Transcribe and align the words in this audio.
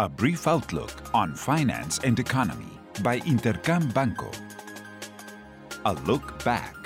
A 0.00 0.08
brief 0.08 0.46
outlook 0.46 0.92
on 1.12 1.34
finance 1.34 1.98
and 2.04 2.20
economy 2.20 2.70
by 3.02 3.18
Intercam 3.18 3.92
Banco. 3.92 4.30
A 5.86 5.94
look 6.06 6.44
back. 6.44 6.76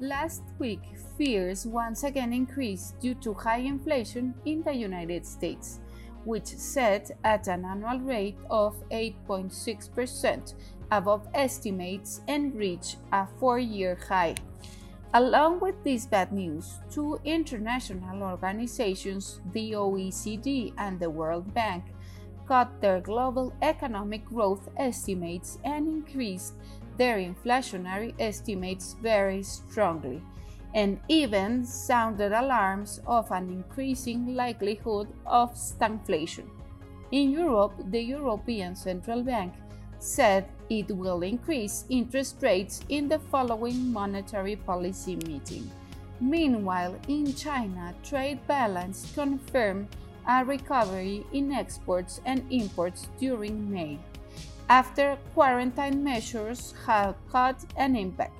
Last 0.00 0.42
week, 0.58 0.80
fears 1.18 1.66
once 1.66 2.02
again 2.02 2.32
increased 2.32 2.98
due 2.98 3.14
to 3.16 3.34
high 3.34 3.58
inflation 3.58 4.32
in 4.46 4.62
the 4.62 4.72
United 4.72 5.26
States, 5.26 5.80
which 6.24 6.46
set 6.46 7.10
at 7.24 7.46
an 7.48 7.66
annual 7.66 8.00
rate 8.00 8.38
of 8.48 8.82
8.6% 8.88 10.54
above 10.92 11.28
estimates 11.34 12.22
and 12.26 12.54
reached 12.54 12.96
a 13.12 13.26
four 13.38 13.58
year 13.58 13.98
high. 14.08 14.34
Along 15.14 15.60
with 15.60 15.78
this 15.84 16.06
bad 16.06 16.32
news, 16.32 16.80
two 16.90 17.20
international 17.24 18.24
organizations, 18.24 19.40
the 19.52 19.70
OECD 19.70 20.72
and 20.76 20.98
the 20.98 21.08
World 21.08 21.54
Bank, 21.54 21.84
cut 22.48 22.80
their 22.80 23.00
global 23.00 23.52
economic 23.62 24.24
growth 24.24 24.68
estimates 24.76 25.58
and 25.62 25.86
increased 25.86 26.54
their 26.98 27.18
inflationary 27.18 28.12
estimates 28.18 28.96
very 29.00 29.44
strongly, 29.44 30.20
and 30.74 30.98
even 31.06 31.64
sounded 31.64 32.32
alarms 32.32 33.00
of 33.06 33.30
an 33.30 33.50
increasing 33.50 34.34
likelihood 34.34 35.06
of 35.26 35.54
stagflation. 35.54 36.50
In 37.12 37.30
Europe, 37.30 37.74
the 37.92 38.02
European 38.02 38.74
Central 38.74 39.22
Bank 39.22 39.54
said 40.00 40.48
it 40.70 40.90
will 40.90 41.22
increase 41.22 41.84
interest 41.88 42.36
rates 42.40 42.80
in 42.88 43.08
the 43.08 43.18
following 43.18 43.92
monetary 43.92 44.56
policy 44.56 45.16
meeting. 45.16 45.70
Meanwhile, 46.20 46.96
in 47.08 47.34
China, 47.34 47.94
trade 48.02 48.40
balance 48.46 49.12
confirmed 49.14 49.88
a 50.26 50.44
recovery 50.44 51.24
in 51.32 51.52
exports 51.52 52.20
and 52.24 52.42
imports 52.50 53.08
during 53.18 53.70
May, 53.70 53.98
after 54.68 55.18
quarantine 55.34 56.02
measures 56.02 56.72
had 56.86 57.14
had 57.32 57.56
an 57.76 57.96
impact. 57.96 58.32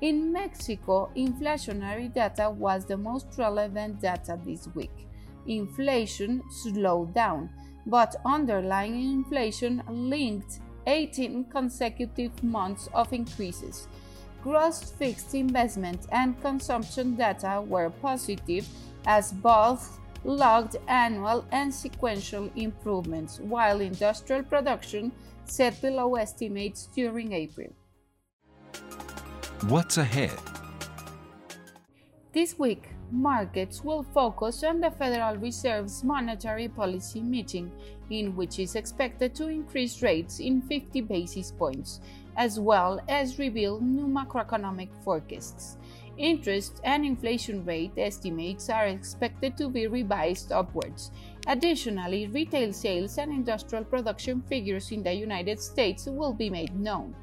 In 0.00 0.32
Mexico, 0.32 1.10
inflationary 1.16 2.12
data 2.12 2.50
was 2.50 2.84
the 2.84 2.96
most 2.96 3.26
relevant 3.36 4.00
data 4.00 4.38
this 4.44 4.68
week. 4.74 5.06
Inflation 5.46 6.42
slowed 6.50 7.14
down, 7.14 7.50
but 7.86 8.16
underlying 8.24 9.12
inflation 9.12 9.82
linked 9.88 10.60
18 10.86 11.44
consecutive 11.44 12.42
months 12.42 12.88
of 12.94 13.12
increases. 13.12 13.88
Gross 14.42 14.92
fixed 14.92 15.34
investment 15.34 16.06
and 16.12 16.40
consumption 16.40 17.16
data 17.16 17.62
were 17.66 17.90
positive 17.90 18.68
as 19.06 19.32
both 19.32 19.98
logged 20.24 20.76
annual 20.88 21.44
and 21.52 21.72
sequential 21.72 22.50
improvements, 22.56 23.40
while 23.40 23.80
industrial 23.80 24.42
production 24.42 25.12
set 25.44 25.80
below 25.80 26.16
estimates 26.16 26.88
during 26.94 27.32
April. 27.32 27.72
What's 29.68 29.96
ahead? 29.96 30.32
This 32.32 32.58
week, 32.58 32.88
markets 33.10 33.82
will 33.84 34.02
focus 34.02 34.62
on 34.62 34.80
the 34.80 34.90
Federal 34.90 35.36
Reserve's 35.36 36.02
monetary 36.04 36.68
policy 36.68 37.20
meeting, 37.20 37.70
in 38.10 38.36
which 38.36 38.58
is 38.58 38.76
expected 38.76 39.34
to 39.34 39.48
increase 39.48 40.02
rates 40.02 40.40
in 40.40 40.62
50 40.62 41.00
basis 41.02 41.50
points, 41.50 42.00
as 42.36 42.60
well 42.60 43.00
as 43.08 43.38
reveal 43.38 43.80
new 43.80 44.06
macroeconomic 44.06 44.88
forecasts. 45.02 45.76
Interest 46.18 46.80
and 46.84 47.04
inflation 47.04 47.64
rate 47.64 47.92
estimates 47.98 48.70
are 48.70 48.86
expected 48.86 49.56
to 49.56 49.68
be 49.68 49.86
revised 49.86 50.50
upwards. 50.50 51.10
Additionally, 51.46 52.26
retail 52.28 52.72
sales 52.72 53.18
and 53.18 53.30
industrial 53.30 53.84
production 53.84 54.40
figures 54.48 54.92
in 54.92 55.02
the 55.02 55.12
United 55.12 55.60
States 55.60 56.06
will 56.06 56.32
be 56.32 56.48
made 56.48 56.74
known. 56.74 57.14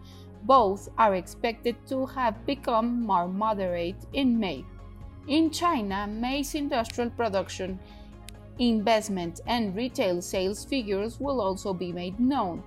Both 0.43 0.89
are 0.97 1.15
expected 1.15 1.75
to 1.87 2.05
have 2.07 2.45
become 2.45 3.01
more 3.01 3.27
moderate 3.27 4.05
in 4.13 4.39
May. 4.39 4.63
In 5.27 5.51
China, 5.51 6.05
May's 6.05 6.53
industrial 6.53 7.09
production, 7.11 7.79
investment, 8.59 9.39
and 9.47 9.73
retail 9.73 10.21
sales 10.21 10.65
figures 10.65 11.17
will 11.17 11.39
also 11.39 11.73
be 11.73 11.93
made 11.93 12.19
known. 12.19 12.61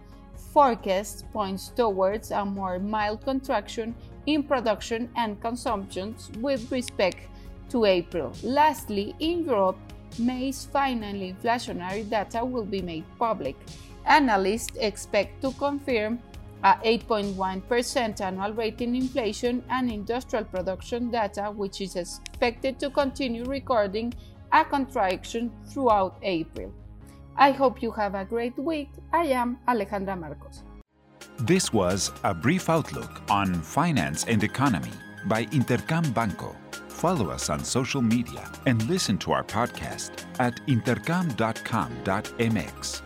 Forecast 0.52 1.30
points 1.34 1.68
towards 1.68 2.30
a 2.30 2.46
more 2.46 2.78
mild 2.78 3.22
contraction 3.24 3.94
in 4.24 4.42
production 4.42 5.10
and 5.16 5.38
consumption 5.42 6.16
with 6.40 6.72
respect 6.72 7.28
to 7.68 7.84
April. 7.84 8.32
Lastly, 8.42 9.14
in 9.18 9.44
Europe, 9.44 9.76
May's 10.18 10.64
final 10.64 11.12
inflationary 11.12 12.08
data 12.08 12.42
will 12.42 12.64
be 12.64 12.80
made 12.80 13.04
public. 13.18 13.56
Analysts 14.06 14.74
expect 14.78 15.42
to 15.42 15.52
confirm 15.52 16.20
a 16.62 16.74
8.1% 16.84 18.20
annual 18.20 18.52
rate 18.52 18.80
in 18.80 18.94
inflation 18.94 19.62
and 19.70 19.90
industrial 19.90 20.44
production 20.44 21.10
data, 21.10 21.52
which 21.54 21.80
is 21.80 21.96
expected 21.96 22.78
to 22.80 22.90
continue 22.90 23.44
recording 23.44 24.12
a 24.52 24.64
contraction 24.64 25.50
throughout 25.68 26.16
April. 26.22 26.72
I 27.36 27.50
hope 27.50 27.82
you 27.82 27.90
have 27.92 28.14
a 28.14 28.24
great 28.24 28.56
week. 28.58 28.88
I 29.12 29.26
am 29.26 29.58
Alejandra 29.68 30.18
Marcos. 30.18 30.62
This 31.38 31.72
was 31.72 32.12
a 32.24 32.34
brief 32.34 32.70
outlook 32.70 33.22
on 33.30 33.54
finance 33.54 34.24
and 34.24 34.42
economy 34.42 34.90
by 35.26 35.44
Intercam 35.46 36.12
Banco. 36.14 36.56
Follow 36.88 37.28
us 37.28 37.50
on 37.50 37.62
social 37.62 38.00
media 38.00 38.50
and 38.64 38.82
listen 38.88 39.18
to 39.18 39.32
our 39.32 39.44
podcast 39.44 40.24
at 40.38 40.54
intercam.com.mx. 40.66 43.05